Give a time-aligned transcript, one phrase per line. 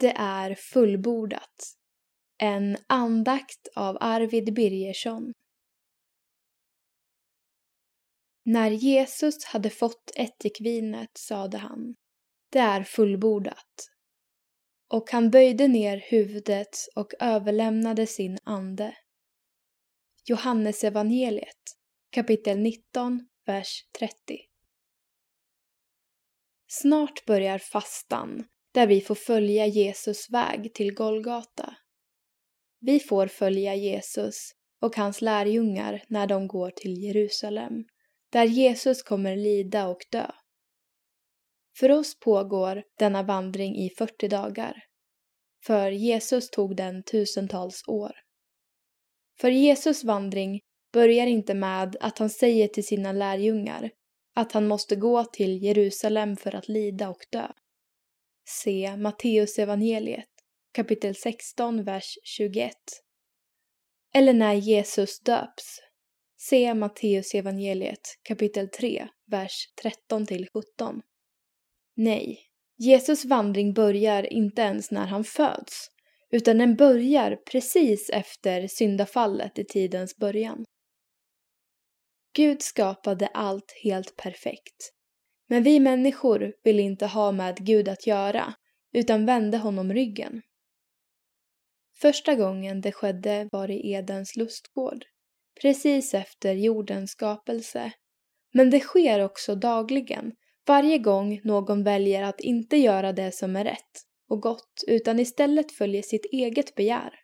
[0.00, 1.76] Det är fullbordat.
[2.38, 5.32] En andakt av Arvid Birgersson.
[8.44, 11.94] När Jesus hade fått ättikvinet sade han,
[12.50, 13.90] det är fullbordat.
[14.88, 18.96] Och han böjde ner huvudet och överlämnade sin ande.
[20.24, 21.76] Johannes evangeliet,
[22.10, 24.14] kapitel 19, vers 30.
[26.66, 31.74] Snart börjar fastan, där vi får följa Jesus väg till Golgata.
[32.80, 34.50] Vi får följa Jesus
[34.80, 37.84] och hans lärjungar när de går till Jerusalem,
[38.32, 40.30] där Jesus kommer lida och dö.
[41.78, 44.84] För oss pågår denna vandring i 40 dagar.
[45.66, 48.12] För Jesus tog den tusentals år.
[49.40, 50.60] För Jesus vandring
[50.92, 53.90] börjar inte med att han säger till sina lärjungar
[54.34, 57.48] att han måste gå till Jerusalem för att lida och dö.
[58.48, 60.28] Se Matteus evangeliet
[60.72, 62.72] kapitel 16, vers 21.
[64.14, 65.80] Eller när Jesus döps.
[66.36, 70.46] Se Matteus evangeliet kapitel 3, vers 13 till
[70.78, 71.00] 17.
[71.96, 72.38] Nej,
[72.78, 75.88] Jesus vandring börjar inte ens när han föds,
[76.30, 80.64] utan den börjar precis efter syndafallet i tidens början.
[82.32, 84.92] Gud skapade allt helt perfekt.
[85.50, 88.54] Men vi människor vill inte ha med Gud att göra,
[88.92, 90.42] utan vände honom ryggen.
[92.00, 95.04] Första gången det skedde var i Edens lustgård,
[95.62, 97.92] precis efter jordens skapelse.
[98.52, 100.32] Men det sker också dagligen,
[100.66, 105.72] varje gång någon väljer att inte göra det som är rätt och gott utan istället
[105.72, 107.14] följer sitt eget begär.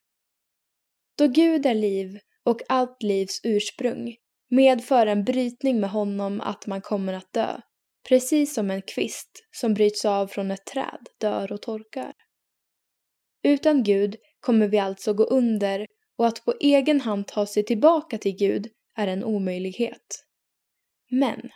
[1.19, 4.16] Då Gud är liv och allt livs ursprung
[4.50, 7.60] medför en brytning med honom att man kommer att dö,
[8.09, 12.12] precis som en kvist som bryts av från ett träd dör och torkar.
[13.43, 15.87] Utan Gud kommer vi alltså gå under
[16.19, 20.25] och att på egen hand ta sig tillbaka till Gud är en omöjlighet.
[21.11, 21.50] Men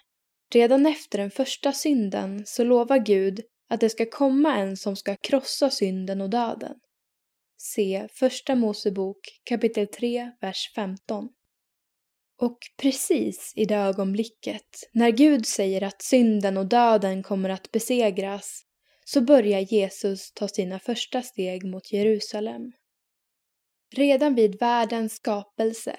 [0.55, 5.17] redan efter den första synden så lovar Gud att det ska komma en som ska
[5.17, 6.75] krossa synden och döden.
[7.57, 11.29] Se Första Mosebok kapitel 3, vers 15.
[12.41, 18.63] Och precis i det ögonblicket, när Gud säger att synden och döden kommer att besegras,
[19.05, 22.73] så börjar Jesus ta sina första steg mot Jerusalem.
[23.95, 25.97] Redan vid världens skapelse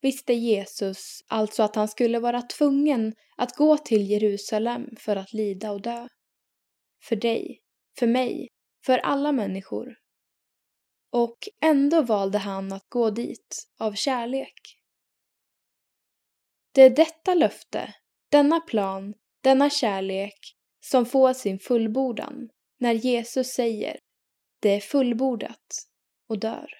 [0.00, 5.72] visste Jesus alltså att han skulle vara tvungen att gå till Jerusalem för att lida
[5.72, 6.08] och dö.
[7.02, 7.60] För dig,
[7.98, 8.48] för mig,
[8.86, 9.94] för alla människor.
[11.10, 14.81] Och ändå valde han att gå dit av kärlek.
[16.72, 17.94] Det är detta löfte,
[18.28, 23.98] denna plan, denna kärlek som får sin fullbordan när Jesus säger
[24.60, 25.88] det är fullbordat
[26.28, 26.70] och dör.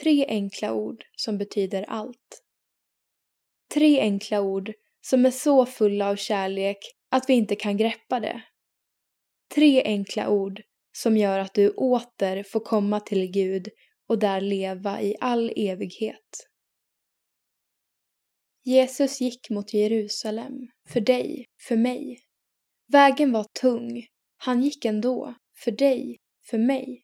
[0.00, 2.42] Tre enkla ord som betyder allt.
[3.74, 6.78] Tre enkla ord som är så fulla av kärlek
[7.10, 8.42] att vi inte kan greppa det.
[9.54, 10.62] Tre enkla ord
[10.92, 13.68] som gör att du åter får komma till Gud
[14.08, 16.48] och där leva i all evighet.
[18.64, 22.20] Jesus gick mot Jerusalem, för dig, för mig.
[22.86, 26.18] Vägen var tung, han gick ändå, för dig,
[26.50, 27.02] för mig.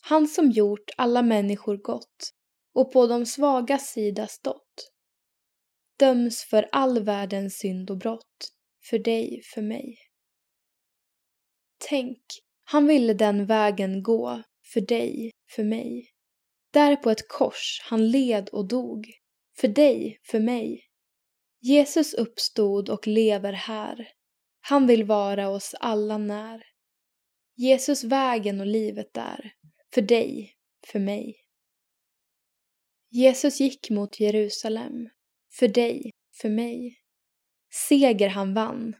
[0.00, 2.32] Han som gjort alla människor gott
[2.74, 4.92] och på de svagas sida stått
[6.02, 8.52] döms för all världens synd och brott,
[8.90, 9.98] för dig, för mig.
[11.88, 12.22] Tänk,
[12.64, 14.42] han ville den vägen gå,
[14.72, 16.10] för dig, för mig.
[16.72, 19.06] Där på ett kors han led och dog,
[19.56, 20.84] för dig, för mig.
[21.60, 24.08] Jesus uppstod och lever här.
[24.60, 26.62] Han vill vara oss alla när.
[27.56, 29.54] Jesus vägen och livet där,
[29.94, 30.54] för dig,
[30.86, 31.36] för mig.
[33.10, 35.08] Jesus gick mot Jerusalem,
[35.58, 36.98] för dig, för mig.
[37.88, 38.94] Seger han vann,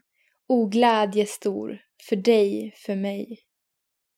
[0.47, 3.39] o glädje stor, för dig, för mig.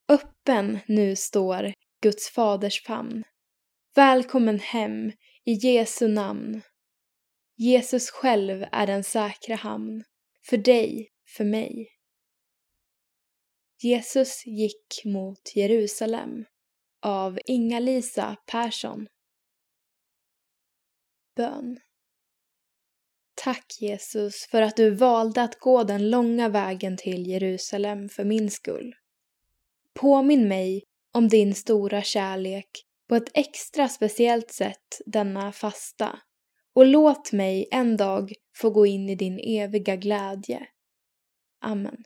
[0.07, 3.23] Öppen nu står Guds faders famn.
[3.95, 5.11] Välkommen hem
[5.45, 6.61] i Jesu namn.
[7.55, 10.03] Jesus själv är den säkra hamn,
[10.49, 11.91] för dig, för mig.
[13.81, 16.45] Jesus gick mot Jerusalem
[17.01, 19.07] av Inga-Lisa Persson.
[21.35, 21.79] Bön.
[23.35, 28.51] Tack Jesus för att du valde att gå den långa vägen till Jerusalem för min
[28.51, 28.95] skull.
[29.93, 32.69] Påminn mig om din stora kärlek
[33.09, 36.19] på ett extra speciellt sätt denna fasta
[36.75, 40.67] och låt mig en dag få gå in i din eviga glädje.
[41.61, 42.03] Amen.